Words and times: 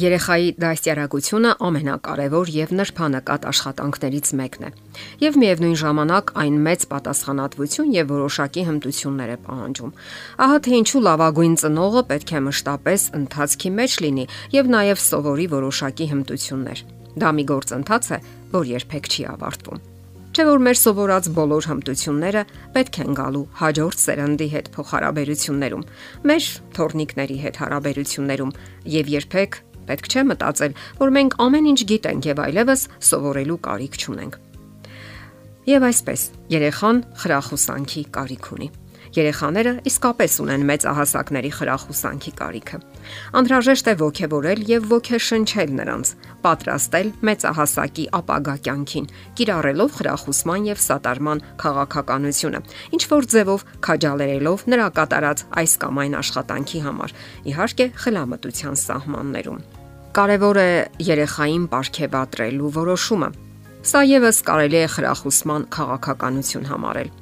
Երեխայի 0.00 0.52
դաստիարակությունը 0.62 1.50
ամենակարևոր 1.66 2.50
եւ 2.54 2.70
նրբանկատ 2.78 3.46
աշխատանքներից 3.50 4.30
մեկն 4.38 4.64
է։ 4.64 4.70
Եվ 5.24 5.36
միևնույն 5.42 5.76
ժամանակ 5.80 6.32
այն 6.40 6.56
մեծ 6.66 6.86
պատասխանատվություն 6.92 7.90
եւ 7.96 8.14
որոշակի 8.14 8.64
հմտություններ 8.70 9.34
է 9.34 9.36
պահանջում։ 9.44 9.92
Ահա 10.46 10.58
թե 10.64 10.74
ինչու 10.80 11.04
լավագույն 11.10 11.54
ծնողը 11.60 12.02
պետք 12.14 12.32
է 12.32 12.42
մշտապես 12.48 13.06
ընթացքի 13.20 13.70
մեջ 13.76 14.00
լինի 14.06 14.26
եւ 14.56 14.74
նաեւ 14.78 15.04
սովորի 15.10 15.46
որոշակի 15.60 16.10
հմտություններ։ 16.14 16.84
Դա 17.20 17.30
մի 17.36 17.44
գործընթաց 17.50 18.04
է, 18.14 18.18
որ 18.56 18.70
երբեք 18.70 19.10
չի 19.10 19.24
ավարտվում։ 19.36 19.88
Չէ 20.30 20.44
որ 20.46 20.60
մեր 20.62 20.76
սովորած 20.78 21.28
բոլոր 21.34 21.66
հմտությունները 21.66 22.42
պետք 22.76 22.98
են 23.02 23.16
գալու 23.18 23.46
հաջորդ 23.60 24.02
սերնդի 24.04 24.46
հետ 24.52 24.68
փոխհարաբերություններում, 24.76 25.82
մեր 26.30 26.46
թորնիկների 26.78 27.38
հետ 27.44 27.58
հարաբերություններում 27.64 28.54
եւ 28.94 29.10
երբեք 29.16 29.58
Պետք 29.88 30.10
չէ 30.10 30.24
մտածել, 30.30 30.76
որ 31.00 31.14
մենք 31.16 31.38
ամեն 31.46 31.70
ինչ 31.70 31.80
գիտենք 31.92 32.28
եւ 32.30 32.44
այլևս 32.46 32.84
սովորելու 33.10 33.58
կարիք 33.70 33.98
չունենք։ 34.00 34.38
Եվ 35.70 35.88
այսպես, 35.90 36.22
երեխան 36.50 37.02
խրախուսանքի 37.22 38.04
կարիք 38.16 38.52
ունի։ 38.56 38.70
Երեխաները 39.10 39.72
իսկապես 39.90 40.34
ունեն 40.44 40.64
մեծ 40.70 40.84
ահասակների 40.90 41.50
խրախուսանքի 41.56 42.32
կարիքը։ 42.40 42.78
Անդրաժեշտ 43.40 43.90
է 43.90 43.94
ողջևորել 44.00 44.60
եւ 44.70 44.86
ողջշնչել 44.90 45.72
նրանց, 45.80 46.12
պատրաստել 46.44 47.08
մեծ 47.30 47.46
ահասակի 47.50 48.04
ապագա 48.20 48.54
կյանքին, 48.66 49.10
կիրառելով 49.40 49.90
խրախուսման 49.98 50.68
եւ 50.70 50.82
սատարման 50.84 51.42
քաղաքականությունը, 51.64 52.60
ինչ 52.94 53.02
որ 53.10 53.28
ձևով 53.34 53.66
քաջալերելով 53.90 54.64
նրա 54.70 54.88
կատարած 55.00 55.44
այս 55.64 55.72
կամ 55.82 56.00
այն 56.04 56.16
աշխատանքի 56.20 56.80
համար, 56.86 57.14
իհարկե 57.50 57.86
խլամտության 58.04 58.80
սահմաններում։ 58.84 59.60
Կարևոր 60.10 60.58
է 60.58 60.70
երեխային 61.06 61.66
ապարգևատրելու 61.70 62.70
որոշումը։ 62.74 63.28
Սա 63.90 64.00
եւս 64.10 64.40
կարելի 64.48 64.80
է 64.80 64.88
խրախուսման 64.92 65.66
քաղաքականություն 65.76 66.66
համարել։ 66.68 67.12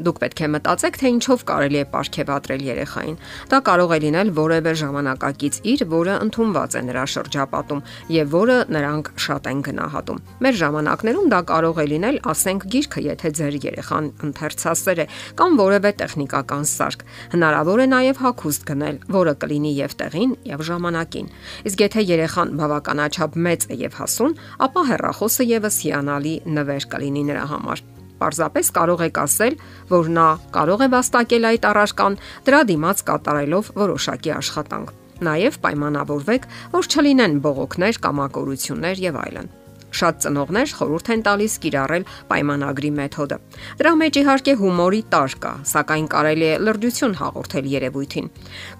Դուք 0.00 0.18
պետք 0.22 0.40
է 0.40 0.48
մտածեք, 0.52 0.96
թե 1.02 1.08
ինչով 1.12 1.42
կարելի 1.48 1.78
է 1.78 1.84
ապարգևատրել 1.84 2.62
երեխային։ 2.64 3.16
Դա 3.52 3.58
կարող 3.68 3.90
է 3.92 3.98
լինել 4.02 4.30
որևէ 4.38 4.72
ժամանակակից 4.80 5.58
իր, 5.72 5.84
որը 5.92 6.14
ընդունված 6.24 6.72
է 6.72 6.82
նրա 6.88 7.04
շրջապատում 7.12 7.82
եւ 8.16 8.32
որը 8.32 8.56
նրանք 8.72 9.10
շատ 9.26 9.50
են 9.52 9.60
գնահատում։ 9.68 10.22
Մեր 10.42 10.58
ժամանակներում 10.62 11.28
դա 11.32 11.40
կարող 11.52 11.82
է 11.82 11.86
լինել, 11.92 12.20
ասենք, 12.32 12.66
գիրքը, 12.72 13.04
եթե 13.12 13.32
ձեր 13.36 13.58
երեխան 13.68 14.10
ընթերցասեր 14.32 15.02
է, 15.02 15.06
կամ 15.36 15.60
որևէ 15.60 15.92
տեխնիկական 16.00 16.66
սարք։ 16.72 17.06
Հնարավոր 17.36 17.84
է 17.84 17.86
նաեւ 17.92 18.22
հագուստ 18.22 18.66
գնել, 18.72 19.00
որը 19.12 19.34
կլինի 19.44 19.72
եւ 19.82 19.96
տեղին, 20.02 20.36
եւ 20.52 20.66
ժամանակին։ 20.72 21.32
Իսկ 21.68 21.86
եթե 21.86 22.06
երեխան 22.12 22.54
բավականաչափ 22.62 23.40
մեծ 23.46 23.68
է 23.68 23.80
եւ 23.86 23.98
հասուն, 24.00 24.36
ապա 24.68 24.86
հեռախոսը 24.92 25.48
եւս 25.52 25.80
հիանալի 25.86 26.36
նվեր 26.58 26.88
կլինի 26.96 27.26
նրա 27.32 27.48
համար 27.52 27.91
Պարզապես 28.22 28.72
կարող 28.78 29.06
եք 29.10 29.22
ասել, 29.22 29.56
որ 29.92 30.10
նա 30.16 30.26
կարող 30.54 30.84
է 30.86 30.88
վաստակել 30.96 31.48
այդ 31.52 31.64
առարկան 31.72 32.18
դրա 32.46 32.60
դիմաց 32.72 33.02
կատարելով 33.08 33.72
որոշակի 33.82 34.34
աշխատանք։ 34.42 34.92
Նաև 35.22 35.58
պայմանավորվեք, 35.62 36.46
որ 36.72 36.88
չլինեն 36.92 37.34
բողոքներ, 37.42 37.98
կամակորություններ 38.06 39.02
եւ 39.02 39.18
այլն։ 39.22 39.50
Շատ 39.92 40.20
ծնողներ 40.24 40.70
խորհուրդ 40.78 41.10
են 41.12 41.22
տալիս 41.26 41.54
կիրառել 41.62 42.06
պայմանագրի 42.32 42.90
մեթոդը։ 42.98 43.38
Դրա 43.82 43.92
մեջ 44.02 44.18
իհարկե 44.22 44.54
հումորի 44.62 45.02
տար 45.12 45.38
կա, 45.44 45.54
սակայն 45.72 46.06
կարելի 46.16 46.48
է 46.48 46.58
լրջություն 46.64 47.18
հաղորդել 47.20 47.72
երևույթին։ 47.76 48.30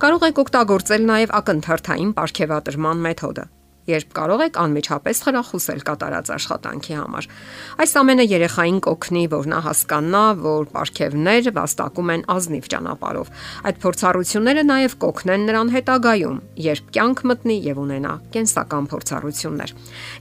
Կարող 0.02 0.28
եք 0.32 0.44
օգտագործել 0.46 1.10
նաև 1.12 1.34
ակնթարթային 1.42 2.14
ապարքեվատրման 2.16 3.04
մեթոդը 3.08 3.50
երբ 3.88 4.12
կարող 4.16 4.42
եք 4.46 4.58
անմիջապես 4.62 5.22
խրախուսել 5.26 5.80
կատարած 5.88 6.30
աշխատանքի 6.36 6.94
համար։ 7.00 7.28
Այս 7.82 7.92
ամենը 8.02 8.26
երեխային 8.32 8.78
կօգնի, 8.86 9.24
որ 9.32 9.48
նա 9.52 9.60
հասկանա, 9.66 10.24
որ 10.42 10.68
ապարքևներ 10.72 11.50
վաստակում 11.56 12.12
են 12.12 12.24
ազնիվ 12.32 12.68
ճանապարով։ 12.72 13.32
Այդ 13.68 13.76
փորձառությունները 13.82 14.64
նաև 14.70 14.96
կօգնեն 15.02 15.46
նրան 15.50 15.72
հետագայում, 15.76 16.38
երբ 16.66 16.90
կյանք 16.96 17.22
մտնի 17.32 17.56
եւ 17.66 17.82
ունենա 17.82 18.14
կենսական 18.32 18.88
փորձառություններ։ 18.92 19.74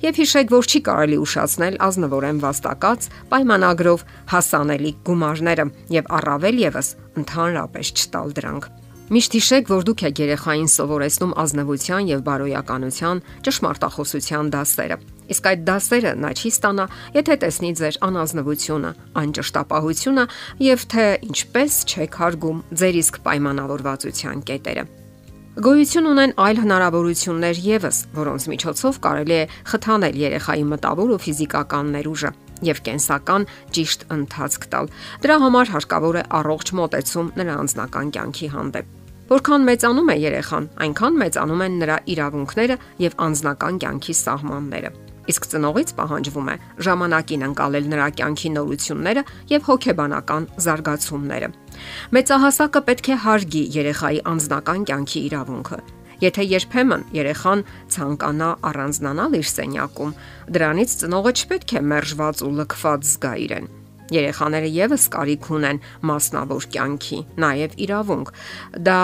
Եվ 0.05 0.21
հիշեք, 0.21 0.53
որ 0.57 0.69
չի 0.71 0.83
կարելի 0.91 1.17
ուշացնել 1.21 1.79
ազնվորեն 1.87 2.43
վաստակած 2.45 3.09
պայմանագրով 3.31 4.05
հասանելի 4.35 4.93
գումարները 5.07 5.67
եւ 6.01 6.13
առավել 6.21 6.63
եւս 6.67 6.95
ընդհանրապես 7.21 7.95
չտալ 7.97 8.39
դրանք։ 8.41 8.71
Միշտ 9.11 9.33
հիշեք, 9.35 9.65
որ 9.67 9.81
դուք 9.89 10.01
եք 10.07 10.19
երեխային 10.21 10.69
սովորեցնում 10.71 11.31
ազնվության 11.41 12.05
եւ 12.07 12.19
բարոյականության 12.27 13.19
ճշմարտախոսության 13.43 14.51
դասերը։ 14.53 14.97
Իսկ 15.35 15.49
այդ 15.51 15.65
դասերը 15.67 16.13
նա 16.23 16.29
չի 16.31 16.51
ստանա, 16.55 16.85
եթե 17.17 17.35
տեսնի 17.41 17.71
ձեր 17.81 17.97
անազնվությունը, 18.07 18.91
անճշտապահությունը 19.19 20.25
եւ 20.63 20.85
թե 20.95 21.07
ինչպես 21.27 21.75
չեք 21.91 22.15
հարգում 22.21 22.61
ձեր 22.71 22.99
իսկ 23.01 23.19
պայմանավորվածության 23.27 24.45
կետերը։ 24.47 24.85
Գոյություն 25.59 26.07
ունեն 26.07 26.33
այլ 26.39 26.63
հնարավորություններ 26.63 27.57
եւս, 27.67 27.97
որոնց 28.15 28.47
միջոցով 28.47 29.01
կարելի 29.03 29.35
է 29.35 29.43
խթանել 29.73 30.21
երեխայի 30.21 30.63
մտավոր 30.71 31.11
ու 31.11 31.19
ֆիզիկական 31.27 31.91
ներուժը 31.97 32.31
եւ 32.71 32.81
կենսական 32.87 33.49
ճիշտ 33.75 34.07
ընթացք 34.15 34.69
տալ։ 34.71 34.89
Դրա 35.27 35.37
համար 35.43 35.75
հարկավոր 35.75 36.21
է 36.21 36.25
առողջ 36.39 36.73
մոտեցում 36.79 37.35
նրա 37.41 37.59
անձնական 37.65 38.15
կյանքի 38.15 38.51
հանդեպ։ 38.55 39.00
Որքան 39.31 39.63
մեծանում 39.63 40.09
է 40.11 40.15
երեխան, 40.19 40.65
այնքան 40.83 41.17
մեծանում 41.21 41.61
են 41.63 41.75
նրա 41.81 41.97
իրավունքները 42.11 42.75
եւ 42.99 43.13
անձնական 43.25 43.77
կյանքի 43.79 44.15
սահմանները։ 44.21 44.91
Իսկ 45.31 45.47
ծնողից 45.53 45.93
պահանջվում 45.95 46.49
է 46.51 46.55
ժամանակին 46.87 47.45
անցալել 47.47 47.87
նրա 47.93 48.07
կյանքի 48.19 48.51
նորությունները 48.57 49.23
եւ 49.53 49.65
հոգեբանական 49.69 50.49
զարգացումները։ 50.67 51.49
Մեծահասակը 52.19 52.83
պետք 52.91 53.07
է 53.07 53.19
հարգի 53.23 53.63
երեխայի 53.79 54.21
անձնական 54.35 54.87
կյանքի 54.91 55.25
իրավունքը, 55.31 55.79
Եթե 56.21 56.43
երբեմն 56.45 57.03
երեխան 57.17 57.63
ցանկանա 57.95 58.49
առանձնանալ 58.69 59.37
իր 59.39 59.47
սենյակում, 59.55 60.15
դրանից 60.53 60.97
ծնողը 61.01 61.31
չպետք 61.39 61.77
է 61.79 61.85
մերժված 61.95 62.43
ու 62.45 62.51
լքված 62.61 63.07
զգա 63.09 63.31
իրեն։ 63.47 63.77
Երեխաները 64.11 64.71
եւս 64.75 65.05
կարիք 65.13 65.47
ունեն 65.55 65.79
մասնավոր 66.09 66.67
կյանքի, 66.73 67.19
նաեւ 67.43 67.77
իրավունք։ 67.85 68.33
Դա 68.87 68.99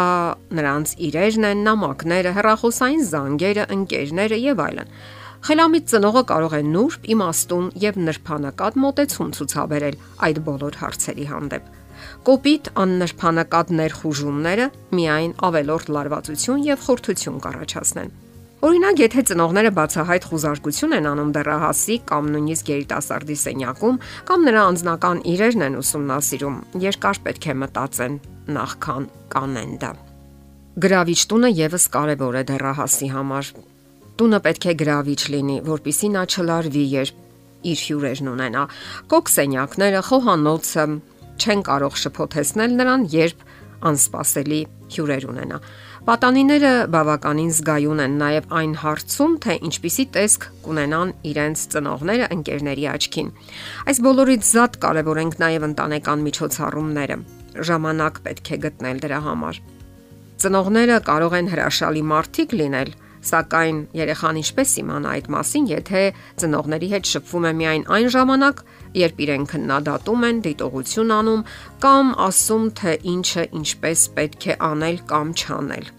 նրանց 0.58 0.94
իրերն 1.08 1.48
են, 1.52 1.64
նամակները, 1.68 2.34
հեռախոսային 2.38 3.08
զանգերը, 3.12 3.66
ընկերները 3.78 4.42
եւ 4.44 4.62
այլն։ 4.68 4.94
Խելամիտ 5.48 5.90
ծնողը 5.92 6.24
կարող 6.28 6.54
է 6.58 6.62
նուրբ, 6.68 7.10
իմաստուն 7.14 7.68
եւ 7.88 8.00
նրբանակատ 8.08 8.80
մոտեցում 8.84 9.34
ցուցաբերել 9.38 10.00
այդ 10.28 10.40
բոլոր 10.48 10.80
հարցերի 10.82 11.28
հանդեպ։ 11.32 11.74
Կոպիտ 12.28 12.72
աննրբանակատ 12.84 13.74
ներխուժումները 13.80 14.70
միայն 14.98 15.36
ավելորդ 15.48 15.92
լարվածություն 15.98 16.66
եւ 16.68 16.88
խորթություն 16.88 17.44
կառաջացնեն։ 17.48 18.16
Օրինակ, 18.58 19.02
եթե 19.04 19.22
ծնողները 19.30 19.70
բացահայտ 19.78 20.24
խուզարկություն 20.32 20.94
են 20.98 21.08
անում 21.12 21.34
դեռահասի 21.36 21.96
կամ 22.10 22.30
նույնիսկ 22.34 22.70
երիտասարդի 22.72 23.36
սենյակում, 23.38 24.00
կամ 24.26 24.48
նրա 24.48 24.64
անձնական 24.70 25.20
իրերն 25.30 25.66
են 25.68 25.76
ուսումնասիրում, 25.78 26.56
երկար 26.82 27.20
պետք 27.28 27.46
է 27.54 27.56
մտածեն 27.62 28.16
նախքան 28.58 29.06
կանեն 29.36 29.76
դա։ 29.84 29.92
Գրավիչ 30.88 31.20
տունը 31.30 31.52
եւս 31.54 31.86
կարեւոր 31.94 32.40
է 32.42 32.44
դեռահասի 32.50 33.12
համար։ 33.14 33.52
Տունը 34.18 34.40
պետք 34.48 34.66
է 34.66 34.74
գրավիչ 34.82 35.22
լինի, 35.38 35.58
որpիսի 35.70 36.10
նա 36.18 36.24
չլարվի, 36.34 36.86
երբ 36.98 37.24
իր 37.68 37.86
հյուրերն 37.86 38.32
ունենա։ 38.34 38.64
Կոկ 39.14 39.32
սենյակները, 39.38 40.02
խոհանոցը 40.10 40.88
չեն 41.38 41.62
կարող 41.70 41.98
շփոթեցնել 42.02 42.78
նրան, 42.82 43.06
երբ 43.14 43.47
անսպասելի 43.88 44.60
հյուրեր 44.94 45.26
ունենա։ 45.32 45.58
Պատանիները 46.08 46.72
բավականին 46.94 47.50
զգայուն 47.58 48.02
են 48.04 48.14
նաև 48.22 48.54
այն 48.58 48.76
հարցում, 48.82 49.34
թե 49.44 49.56
ինչպիսի 49.68 50.06
տեսք 50.18 50.46
կունենան 50.68 51.10
իրենց 51.32 51.64
ծնողները 51.74 52.30
ընկերների 52.38 52.86
աչքին։ 52.94 53.32
Այս 53.92 54.00
բոլորից 54.08 54.52
զատ 54.52 54.78
կարևոր 54.88 55.20
ենք 55.24 55.36
նաև 55.44 55.68
ընտանեկան 55.68 56.24
միջոցառումները։ 56.28 57.18
Ժամանակ 57.68 58.22
պետք 58.28 58.48
է 58.48 58.62
գտնել 58.68 59.04
դրա 59.04 59.20
համար։ 59.28 59.60
Ծնողները 60.38 60.98
կարող 61.12 61.38
են 61.38 61.52
հրաշալի 61.52 62.04
մարդիկ 62.08 62.58
լինել, 62.62 62.92
Սակայն 63.28 63.80
երեխան 63.98 64.38
ինչպես 64.40 64.74
իմանա 64.82 65.14
այդ 65.18 65.26
մասին, 65.34 65.66
եթե 65.72 66.02
ծնողների 66.42 66.90
հետ 66.94 67.10
շփվում 67.12 67.48
է 67.50 67.54
միայն 67.60 67.86
այն 67.98 68.10
ժամանակ, 68.14 68.62
երբ 68.96 69.22
իրեն 69.26 69.46
քննադատում 69.52 70.26
են, 70.28 70.42
դիտողություն 70.48 71.14
անում 71.18 71.46
կամ 71.84 72.12
ասում, 72.28 72.66
թե 72.80 72.94
ինչը 73.14 73.44
ինչպես 73.60 74.04
պետք 74.18 74.48
է 74.48 74.58
անել 74.68 74.98
կամ 75.12 75.32
չանել։ 75.38 75.90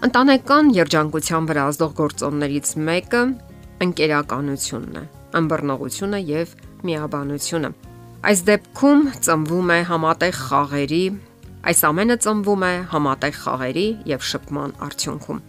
Ընտանեկան 0.00 0.72
երջանկության 0.80 1.48
վրա 1.50 1.64
ազդող 1.70 1.92
գործոններից 2.00 2.68
մեկը 2.88 3.22
ընկերականությունն 3.84 4.96
է, 5.00 5.04
ըմբռնողությունը 5.40 6.20
եւ 6.30 6.54
միաբանությունը։ 6.88 7.70
Այս 8.30 8.42
դեպքում 8.48 9.04
ծնվում 9.26 9.70
է 9.76 9.78
համատեղ 9.90 10.40
խաղերի, 10.40 11.04
այս 11.70 11.80
ամենը 11.90 12.16
ծնվում 12.24 12.66
է 12.70 12.74
համատեղ 12.94 13.38
խաղերի 13.44 13.86
եւ 14.14 14.26
շփման 14.30 14.76
արդյունքում։ 14.88 15.40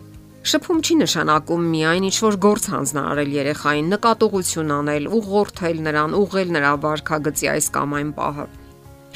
Շփում 0.42 0.80
չի 0.82 0.96
նշանակում 0.98 1.66
միայն 1.70 2.06
ինչ-որ 2.08 2.36
գործ 2.42 2.64
հանձնարարել 2.74 3.34
երեխային, 3.36 3.92
նկատողություն 3.94 4.72
անել, 4.74 5.04
ուղղորդել 5.18 5.82
նրան, 5.86 6.16
ուղղել 6.18 6.54
նրա 6.56 6.72
վարքագծի 6.86 7.50
այս 7.52 7.68
կամ 7.76 7.94
այն 8.00 8.10
պահը։ 8.18 8.46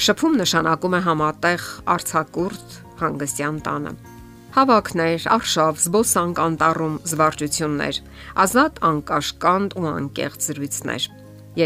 Շփում 0.05 0.35
նշանակում 0.43 0.97
է 0.97 1.01
համատեղ 1.07 1.65
արցակուրտ 1.95 2.77
հանգստյան 3.01 3.57
տանը։ 3.65 3.95
Հավաքներ, 4.55 5.25
արշավ, 5.35 5.81
զբոսանք 5.81 6.41
անտառում, 6.45 6.95
զվարճություններ, 7.09 8.01
ազատ 8.45 8.81
անկաշկանդ 8.93 9.77
ու 9.81 9.89
անկեղծ 9.95 10.45
զրույցներ։ 10.45 11.09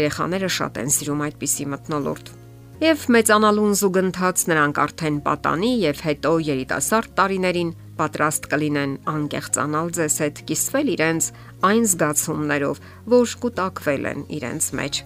Երեխաները 0.00 0.50
շատ 0.56 0.80
են 0.80 0.90
սիրում 0.96 1.24
այդպիսի 1.28 1.68
մտնոլորտ։ 1.76 2.32
Եվ 2.80 3.00
մեծանալուն 3.12 3.72
զուգընթաց 3.76 4.42
նրանք 4.50 4.78
արդեն 4.80 5.16
պատանի 5.26 5.70
եւ 5.84 5.98
հետո 6.08 6.30
երիտասարդ 6.48 7.10
տարիներին 7.20 7.72
պատրաստ 8.00 8.50
կլինեն 8.50 8.92
անկեղծանալ 9.14 9.94
ձեզ 10.00 10.16
հետ, 10.24 10.42
կիսվել 10.50 10.92
իրենց 10.96 11.30
այն 11.70 11.84
զգացումներով, 11.92 12.80
որ 13.14 13.34
կուտակվել 13.44 14.08
են 14.10 14.22
իրենց 14.40 14.68
մեջ։ 14.80 15.02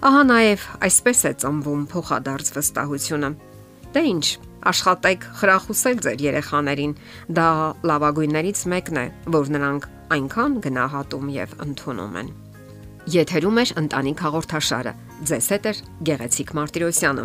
Ահա 0.00 0.20
նաև 0.30 0.62
այսպես 0.86 1.18
է 1.28 1.32
ծնվում 1.42 1.82
փոխադարձ 1.92 2.52
վստահությունը։ 2.56 3.30
Դե 3.90 4.02
ի՞նչ, 4.10 4.26
աշխատեք 4.70 5.26
խրախուսել 5.40 6.00
ձեր 6.06 6.22
երեխաներին։ 6.24 6.94
Դա 7.36 7.48
լավագույններից 7.90 8.62
մեկն 8.72 9.00
է, 9.00 9.04
որ 9.36 9.52
նրանք 9.56 9.88
այնքան 10.16 10.56
գնահատում 10.64 11.28
եւ 11.36 11.54
ընդունում 11.66 12.16
են։ 12.22 12.32
Եթերում 13.10 13.60
է 13.60 13.64
ընտանիք 13.80 14.24
հաղորդաշարը։ 14.24 14.92
Ձեզ 15.30 15.46
հետ 15.54 15.70
է 15.70 15.72
Գեղեցիկ 16.08 16.52
Մարտիրոսյանը։ 16.60 17.24